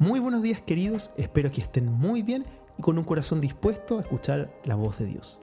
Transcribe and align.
Muy 0.00 0.20
buenos 0.20 0.42
días 0.42 0.62
queridos, 0.62 1.10
espero 1.16 1.50
que 1.50 1.60
estén 1.60 1.92
muy 1.92 2.22
bien 2.22 2.46
y 2.78 2.82
con 2.82 2.98
un 2.98 3.04
corazón 3.04 3.40
dispuesto 3.40 3.98
a 3.98 4.02
escuchar 4.02 4.48
la 4.64 4.76
voz 4.76 5.00
de 5.00 5.06
Dios. 5.06 5.40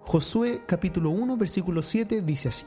Josué 0.00 0.62
capítulo 0.66 1.10
1 1.10 1.36
versículo 1.36 1.82
7 1.82 2.22
dice 2.22 2.48
así, 2.48 2.64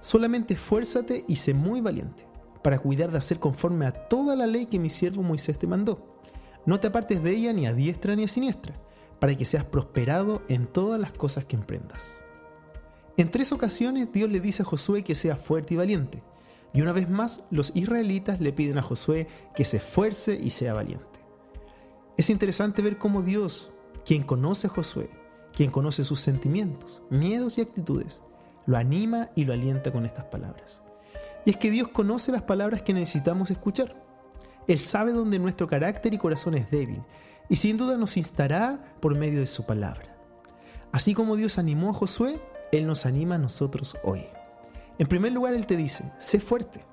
Solamente 0.00 0.52
esfuérzate 0.52 1.24
y 1.26 1.36
sé 1.36 1.54
muy 1.54 1.80
valiente, 1.80 2.26
para 2.62 2.78
cuidar 2.78 3.10
de 3.10 3.16
hacer 3.16 3.38
conforme 3.38 3.86
a 3.86 3.92
toda 3.92 4.36
la 4.36 4.46
ley 4.46 4.66
que 4.66 4.78
mi 4.78 4.90
siervo 4.90 5.22
Moisés 5.22 5.58
te 5.58 5.66
mandó. 5.66 6.20
No 6.66 6.78
te 6.78 6.88
apartes 6.88 7.22
de 7.22 7.30
ella 7.30 7.54
ni 7.54 7.64
a 7.64 7.72
diestra 7.72 8.14
ni 8.14 8.24
a 8.24 8.28
siniestra, 8.28 8.74
para 9.18 9.34
que 9.34 9.46
seas 9.46 9.64
prosperado 9.64 10.42
en 10.50 10.66
todas 10.66 11.00
las 11.00 11.12
cosas 11.12 11.46
que 11.46 11.56
emprendas. 11.56 12.10
En 13.16 13.30
tres 13.30 13.50
ocasiones 13.50 14.12
Dios 14.12 14.28
le 14.30 14.40
dice 14.40 14.60
a 14.60 14.66
Josué 14.66 15.02
que 15.02 15.14
sea 15.14 15.36
fuerte 15.36 15.72
y 15.72 15.78
valiente, 15.78 16.22
y 16.72 16.82
una 16.82 16.92
vez 16.92 17.08
más 17.08 17.44
los 17.50 17.72
israelitas 17.74 18.40
le 18.40 18.52
piden 18.52 18.78
a 18.78 18.82
Josué 18.82 19.26
que 19.54 19.64
se 19.64 19.78
esfuerce 19.78 20.38
y 20.40 20.50
sea 20.50 20.74
valiente. 20.74 21.06
Es 22.16 22.30
interesante 22.30 22.82
ver 22.82 22.98
cómo 22.98 23.22
Dios, 23.22 23.70
quien 24.04 24.22
conoce 24.22 24.66
a 24.66 24.70
Josué, 24.70 25.10
quien 25.54 25.70
conoce 25.70 26.04
sus 26.04 26.20
sentimientos, 26.20 27.02
miedos 27.10 27.58
y 27.58 27.62
actitudes, 27.62 28.22
lo 28.66 28.76
anima 28.76 29.30
y 29.34 29.44
lo 29.44 29.52
alienta 29.52 29.92
con 29.92 30.04
estas 30.04 30.26
palabras. 30.26 30.82
Y 31.44 31.50
es 31.50 31.56
que 31.56 31.70
Dios 31.70 31.88
conoce 31.88 32.32
las 32.32 32.42
palabras 32.42 32.82
que 32.82 32.92
necesitamos 32.92 33.50
escuchar. 33.50 34.04
Él 34.66 34.78
sabe 34.78 35.12
dónde 35.12 35.38
nuestro 35.38 35.66
carácter 35.66 36.12
y 36.12 36.18
corazón 36.18 36.54
es 36.54 36.70
débil, 36.70 37.02
y 37.48 37.56
sin 37.56 37.78
duda 37.78 37.96
nos 37.96 38.16
instará 38.16 38.96
por 39.00 39.16
medio 39.16 39.40
de 39.40 39.46
su 39.46 39.64
palabra. 39.64 40.14
Así 40.92 41.14
como 41.14 41.36
Dios 41.36 41.58
animó 41.58 41.90
a 41.90 41.94
Josué, 41.94 42.40
Él 42.72 42.86
nos 42.86 43.06
anima 43.06 43.36
a 43.36 43.38
nosotros 43.38 43.96
hoy. 44.02 44.26
En 44.98 45.06
primer 45.06 45.32
lugar, 45.32 45.54
Él 45.54 45.66
te 45.66 45.76
dice, 45.76 46.10
sé 46.18 46.40
fuerte. 46.40 46.84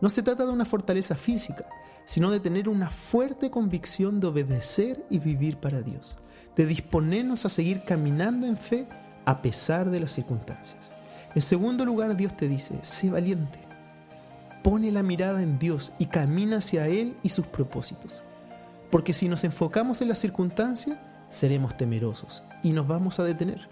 No 0.00 0.10
se 0.10 0.22
trata 0.22 0.44
de 0.44 0.52
una 0.52 0.64
fortaleza 0.64 1.14
física, 1.14 1.66
sino 2.04 2.30
de 2.30 2.40
tener 2.40 2.68
una 2.68 2.90
fuerte 2.90 3.50
convicción 3.50 4.20
de 4.20 4.26
obedecer 4.26 5.04
y 5.08 5.18
vivir 5.18 5.58
para 5.58 5.80
Dios, 5.80 6.16
de 6.56 6.66
disponernos 6.66 7.46
a 7.46 7.48
seguir 7.48 7.82
caminando 7.84 8.46
en 8.46 8.56
fe 8.56 8.88
a 9.24 9.40
pesar 9.40 9.90
de 9.90 10.00
las 10.00 10.12
circunstancias. 10.12 10.90
En 11.34 11.42
segundo 11.42 11.84
lugar, 11.84 12.16
Dios 12.16 12.36
te 12.36 12.48
dice, 12.48 12.78
sé 12.82 13.10
valiente. 13.10 13.58
Pone 14.62 14.90
la 14.92 15.02
mirada 15.02 15.42
en 15.42 15.58
Dios 15.58 15.92
y 15.98 16.06
camina 16.06 16.58
hacia 16.58 16.88
Él 16.88 17.16
y 17.22 17.28
sus 17.28 17.46
propósitos. 17.46 18.22
Porque 18.90 19.12
si 19.12 19.28
nos 19.28 19.44
enfocamos 19.44 20.00
en 20.00 20.08
las 20.08 20.18
circunstancias, 20.18 20.98
seremos 21.28 21.76
temerosos 21.76 22.42
y 22.62 22.70
nos 22.70 22.86
vamos 22.86 23.18
a 23.18 23.24
detener. 23.24 23.68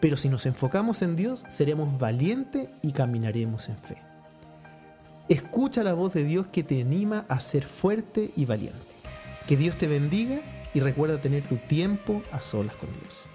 Pero 0.00 0.16
si 0.16 0.28
nos 0.28 0.46
enfocamos 0.46 1.02
en 1.02 1.16
Dios, 1.16 1.44
seremos 1.48 1.98
valientes 1.98 2.68
y 2.82 2.92
caminaremos 2.92 3.68
en 3.68 3.76
fe. 3.78 3.96
Escucha 5.28 5.82
la 5.82 5.92
voz 5.92 6.14
de 6.14 6.24
Dios 6.24 6.46
que 6.46 6.62
te 6.62 6.80
anima 6.80 7.26
a 7.28 7.40
ser 7.40 7.64
fuerte 7.64 8.30
y 8.36 8.44
valiente. 8.44 8.78
Que 9.46 9.56
Dios 9.56 9.76
te 9.76 9.86
bendiga 9.86 10.40
y 10.72 10.80
recuerda 10.80 11.20
tener 11.20 11.42
tu 11.44 11.56
tiempo 11.56 12.22
a 12.32 12.40
solas 12.40 12.74
con 12.76 12.90
Dios. 12.92 13.28